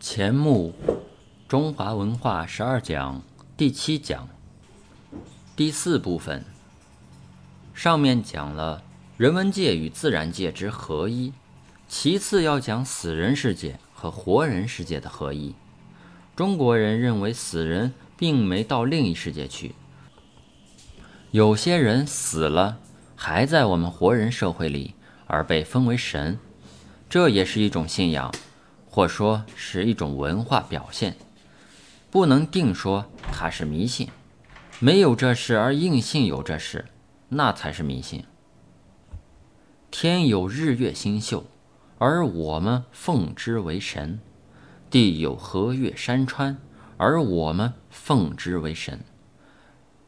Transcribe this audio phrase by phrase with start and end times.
[0.00, 0.72] 钱穆
[1.48, 3.20] 中华文化十二讲
[3.56, 4.28] 第七讲
[5.56, 6.44] 第四部分，
[7.74, 8.84] 上面讲了
[9.16, 11.32] 人文界与自然界之合一，
[11.88, 15.56] 其次要讲死人世界和活人世界的合一。
[16.36, 19.74] 中国人认为死人并没到另一世界去，
[21.32, 22.78] 有些人死了
[23.16, 24.94] 还在我们活人社会里，
[25.26, 26.38] 而被封为神，
[27.10, 28.32] 这也是一种信仰。
[28.98, 31.14] 或说是一种文化表现，
[32.10, 34.08] 不能定说它是迷信。
[34.80, 36.84] 没有这事而硬信有这事，
[37.28, 38.24] 那才是迷信。
[39.92, 41.46] 天有日月星宿，
[41.98, 44.18] 而我们奉之为神；
[44.90, 46.58] 地有河岳山川，
[46.96, 48.98] 而我们奉之为神；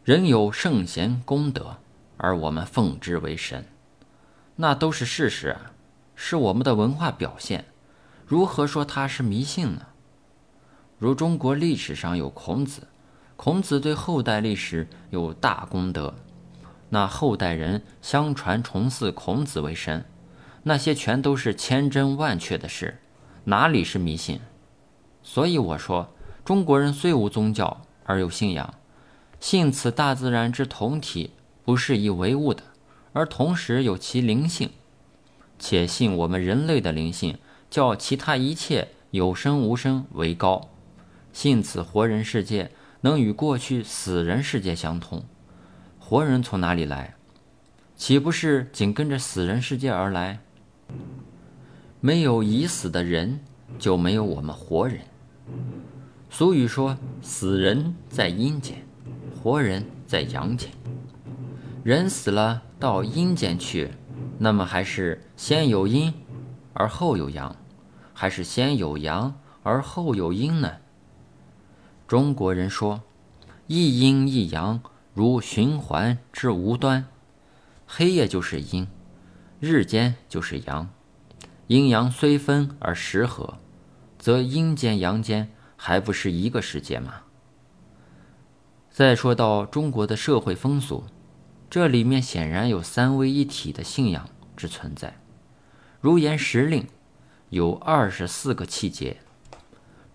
[0.02, 1.77] 人有圣贤功德，
[2.16, 3.64] 而我们奉之为神。
[4.56, 5.56] 那都是事实，
[6.16, 7.66] 是我们的文化表现。
[8.30, 9.89] 如何说他是迷信呢？
[11.01, 12.87] 如中国历史上有孔子，
[13.34, 16.14] 孔子对后代历史有大功德，
[16.91, 20.05] 那后代人相传崇祀孔子为神，
[20.62, 23.00] 那些全都是千真万确的事，
[23.42, 24.39] 哪里是迷信？
[25.25, 28.75] 所以我说，中国人虽无宗教而有信仰，
[29.41, 31.33] 信此大自然之同体
[31.65, 32.62] 不是以唯物的，
[33.12, 34.70] 而同时有其灵性，
[35.59, 37.37] 且信我们人类的灵性。
[37.70, 40.68] 叫其他一切有生无生为高，
[41.32, 45.24] 信此活人世界能与过去死人世界相通。
[45.98, 47.14] 活人从哪里来？
[47.94, 50.41] 岂不是紧跟着死人世界而来？
[52.00, 53.41] 没有已死的人，
[53.78, 55.00] 就没有我们活人。
[56.28, 58.84] 俗语说：“死人在阴间，
[59.41, 60.70] 活人在阳间。”
[61.84, 63.91] 人死了到阴间去，
[64.38, 66.12] 那么还是先有阴？
[66.72, 67.54] 而后有阳，
[68.20, 70.76] 还是先有阳而后有阴呢？
[72.06, 73.00] 中国人说，
[73.66, 74.82] 一阴一阳
[75.14, 77.06] 如循环之无端，
[77.86, 78.86] 黑夜就是阴，
[79.59, 80.91] 日间就是阳，
[81.69, 83.56] 阴阳虽分而时合，
[84.19, 87.22] 则阴间阳间还不是一个世界吗？
[88.91, 91.04] 再说到中国的社会风俗，
[91.70, 94.28] 这里面显然有三位一体的信仰
[94.59, 95.16] 之存在。
[96.03, 96.86] 如言时令
[97.50, 99.19] 有二十四个气节，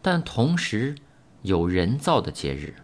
[0.01, 0.95] 但同时
[1.43, 2.75] 有人造的节日。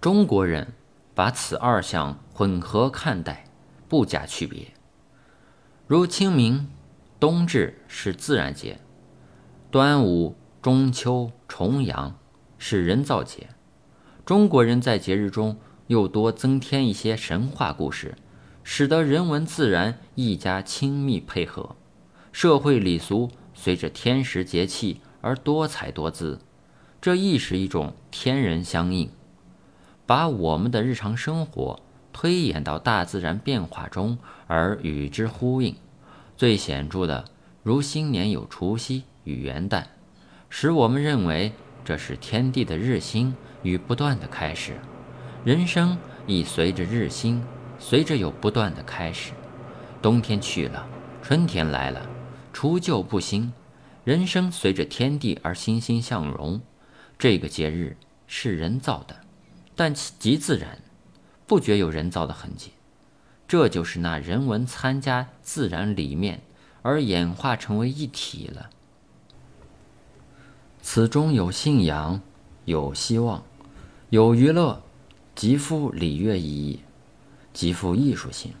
[0.00, 0.72] 中国人
[1.14, 3.44] 把此二项混合看待，
[3.88, 4.72] 不加区别。
[5.86, 6.68] 如清明、
[7.20, 8.80] 冬至是自然节，
[9.70, 12.18] 端午、中秋、重阳
[12.56, 13.48] 是人造节。
[14.24, 15.58] 中国人在节日中
[15.88, 18.14] 又多增添一些神话故事。
[18.70, 21.74] 使得人文自然一家亲密配合，
[22.40, 26.38] 社会礼俗随着天时节气而多彩多姿，
[27.00, 29.10] 这亦是一种天人相应，
[30.06, 31.80] 把我们的日常生活
[32.12, 34.16] 推演到大自然变化中
[34.46, 35.74] 而与之呼应。
[36.36, 37.24] 最显著的，
[37.64, 39.82] 如新年有除夕与元旦，
[40.48, 41.50] 使我们认为
[41.84, 43.34] 这是天地的日新
[43.64, 44.74] 与不断的开始，
[45.44, 45.98] 人生
[46.28, 47.42] 亦随着日新。
[47.80, 49.32] 随着有不断的开始，
[50.00, 50.86] 冬天去了，
[51.20, 52.07] 春天来了，
[52.60, 53.52] 除旧布新，
[54.02, 56.60] 人生随着天地而欣欣向荣。
[57.16, 57.96] 这个节日
[58.26, 59.20] 是人造的，
[59.76, 60.80] 但极自然，
[61.46, 62.72] 不觉有人造的痕迹。
[63.46, 66.40] 这就是那人文参加自然里面
[66.82, 68.70] 而演化成为一体了。
[70.82, 72.20] 此中有信仰，
[72.64, 73.44] 有希望，
[74.10, 74.82] 有娱乐，
[75.36, 76.80] 极富礼乐意义。
[77.52, 78.52] 极富艺术性，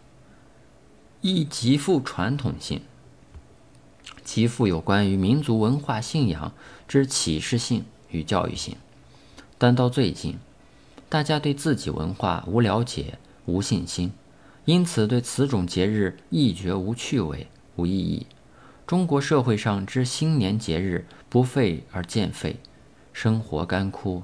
[1.20, 2.80] 亦极富传统性，
[4.28, 6.52] 极富有关于民族文化信仰
[6.86, 8.76] 之启示性与教育性。
[9.56, 10.36] 但到最近，
[11.08, 14.12] 大家对自己文化无了解、无信心，
[14.66, 17.46] 因此对此种节日亦觉无趣味、
[17.76, 18.26] 无意义。
[18.86, 22.56] 中国社会上之新年节日不废而见废，
[23.14, 24.22] 生活干枯，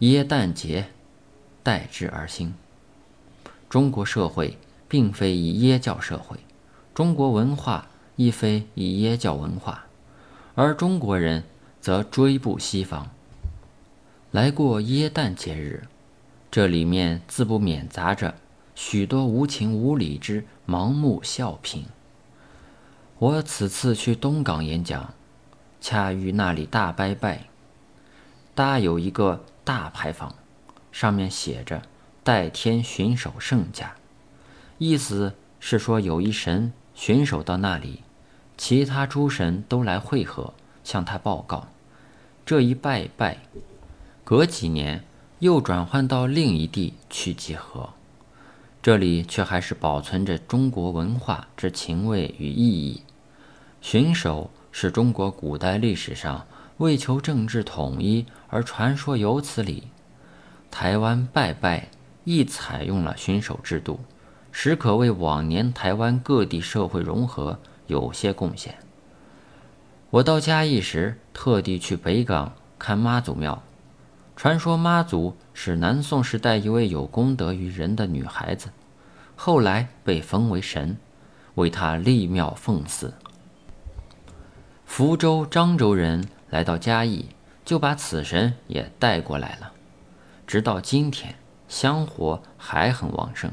[0.00, 0.88] 耶诞节
[1.62, 2.52] 代之而兴。
[3.70, 6.36] 中国社会并非以耶教社会，
[6.94, 7.88] 中国文化
[8.18, 9.86] 亦非以耶教文化，
[10.56, 11.44] 而中国人
[11.80, 13.08] 则追步西方，
[14.32, 15.86] 来过耶诞节日。
[16.50, 18.34] 这里面自不免杂着
[18.74, 21.86] 许多无情无理之盲目笑评。
[23.18, 25.14] 我此次去东港演讲，
[25.80, 27.44] 恰遇那里大拜拜，
[28.56, 30.34] 搭有一个大牌坊，
[30.90, 31.82] 上面写着。
[32.24, 33.94] 代天巡守圣驾，
[34.76, 38.02] 意思是说有一神巡守到那里，
[38.58, 40.52] 其他诸神都来会合，
[40.82, 41.68] 向他报告。
[42.44, 43.38] 这一拜拜，
[44.24, 45.04] 隔几年
[45.38, 47.90] 又转换到另一地去集合，
[48.82, 53.04] 这里却还是保存着中国文化之情味与意义。
[53.80, 56.44] 巡守是中国古代历史上
[56.78, 59.84] 为求政治统一而传说有此理。
[60.68, 61.88] 台湾拜拜
[62.24, 64.00] 亦采用了巡守制度，
[64.50, 68.76] 实可为往年台湾各地社会融合有些贡献。
[70.10, 73.62] 我到嘉义时，特地去北港看妈祖庙。
[74.36, 78.68] 传说妈祖是南宋时代一位有功德于人的女孩子，
[79.34, 80.96] 后来被封为神，
[81.56, 83.12] 为她立庙奉祀。
[84.86, 87.26] 福州、漳州人来到嘉义，
[87.64, 89.72] 就把此神也带过来了。
[90.46, 91.34] 直到今天，
[91.68, 93.50] 香火还很旺盛。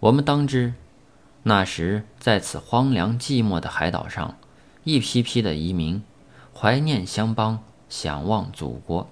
[0.00, 0.74] 我们当知，
[1.46, 4.38] 那时在此荒凉寂寞的海岛上，
[4.82, 6.02] 一批批的移民
[6.54, 9.10] 怀念乡邦，想望祖国。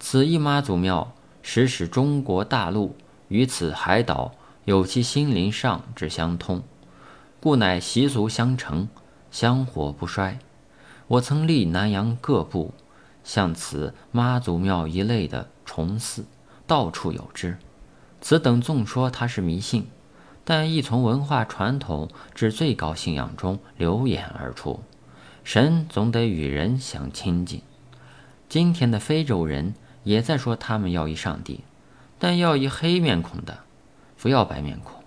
[0.00, 2.96] 此一妈祖庙，实使中国大陆
[3.28, 4.32] 与此海岛
[4.64, 6.62] 有其心灵上之相通，
[7.40, 8.88] 故乃习俗相承，
[9.30, 10.40] 香火不衰。
[11.06, 12.74] 我曾历南洋各部，
[13.22, 16.24] 像此妈祖庙一类的重祀，
[16.66, 17.56] 到处有之。
[18.20, 19.86] 此等纵说它是迷信，
[20.50, 24.80] 但亦从文化传统至最高信仰中流衍而出。
[25.44, 27.60] 神总得与人相亲近。
[28.48, 29.74] 今天的非洲人
[30.04, 31.60] 也在说他们要一上帝，
[32.18, 33.58] 但要一黑面孔的，
[34.16, 35.02] 不要白面孔。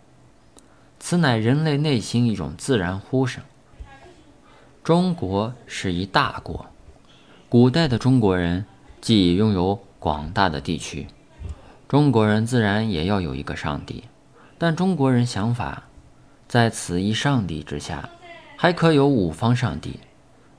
[0.99, 3.43] 此乃人类内心一种自然呼声。
[4.83, 6.67] 中国是一大国，
[7.49, 8.63] 古代的中国人
[9.01, 11.07] 既拥有广大的地区，
[11.87, 14.03] 中国人自然也要有一个上帝。
[14.63, 15.85] 但中国人想法，
[16.47, 18.07] 在此一上帝之下，
[18.55, 19.99] 还可有五方上帝。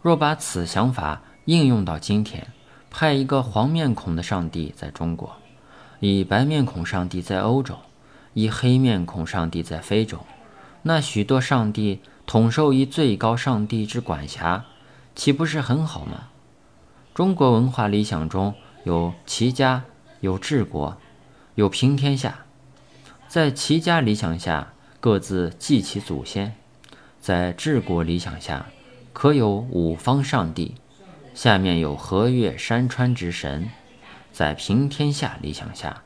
[0.00, 2.49] 若把此想法应用到今天，
[2.90, 5.37] 派一个黄面孔的上帝在中国，
[6.00, 7.76] 以白面孔上帝在欧洲，
[8.34, 10.19] 以黑面孔上帝在非洲，
[10.82, 12.00] 那许多上帝。
[12.26, 14.64] 统受一最高上帝之管辖，
[15.14, 16.28] 岂不是很好吗？
[17.14, 18.52] 中国文化理想中
[18.82, 19.84] 有齐家，
[20.19, 20.96] 有治国，
[21.55, 22.38] 有平天下。
[23.32, 26.50] 在齐家理想下，各自祭其祖先；
[27.19, 28.67] 在治国理想下，
[29.14, 30.75] 可有五方上帝，
[31.32, 33.70] 下面有河岳山川之神；
[34.32, 36.02] 在平天下理想下，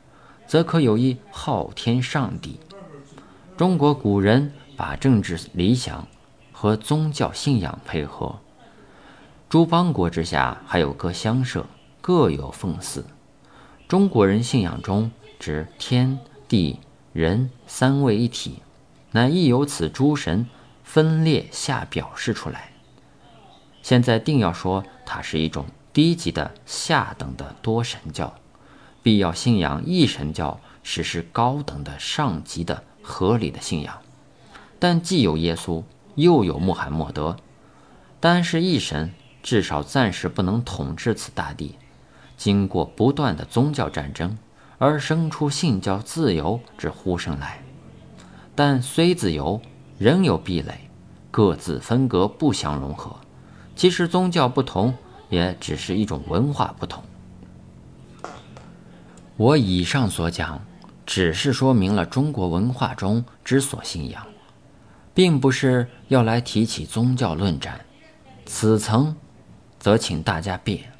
[0.46, 2.60] 则可有一昊天上帝。
[3.56, 6.06] 中国古人把政治理想。
[6.52, 8.36] 和宗教信仰配合，
[9.50, 11.66] 诸邦国之下还有各乡社，
[12.00, 13.04] 各有奉祀。
[13.86, 16.18] 中国人信仰中指天
[16.48, 16.78] 地
[17.16, 18.60] 人三位一体，
[19.12, 20.46] 乃亦由此诸神
[20.84, 22.72] 分裂下表示出来。
[23.82, 25.64] 现在定要说它是一种
[25.94, 28.34] 低级的下等的多神教，
[29.02, 33.98] 必要信仰一神教，实施高等的上级的合理的信仰。
[34.78, 35.82] 但既有耶稣。
[36.16, 37.36] 又有穆罕默德，
[38.20, 41.74] 单是一神，至少暂时不能统治此大地。
[42.38, 44.38] 经过不断的宗教战争，
[44.78, 47.62] 而生出信教自由之呼声来。
[48.54, 49.60] 但虽自由，
[49.98, 50.88] 仍有壁垒，
[51.30, 53.16] 各自分隔，不相融合。
[53.74, 54.94] 其实宗教不同，
[55.28, 57.02] 也只是一种文化不同。
[59.36, 60.60] 我以上所讲，
[61.04, 64.26] 只是说明了中国文化中之所信仰。
[65.16, 67.80] 并不是要来提起宗教论战，
[68.44, 69.16] 此层，
[69.78, 70.92] 则请大家别。